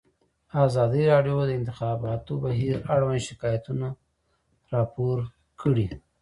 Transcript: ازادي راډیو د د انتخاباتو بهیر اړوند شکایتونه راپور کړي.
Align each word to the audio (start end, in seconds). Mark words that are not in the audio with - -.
ازادي 0.65 1.03
راډیو 1.13 1.37
د 1.45 1.47
د 1.49 1.51
انتخاباتو 1.59 2.33
بهیر 2.43 2.75
اړوند 2.93 3.21
شکایتونه 3.27 3.87
راپور 4.73 5.17
کړي. 5.61 5.87